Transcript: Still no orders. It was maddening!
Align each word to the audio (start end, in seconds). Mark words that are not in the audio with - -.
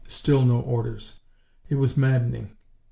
Still 0.07 0.43
no 0.43 0.59
orders. 0.61 1.19
It 1.69 1.75
was 1.75 1.95
maddening! 1.95 2.57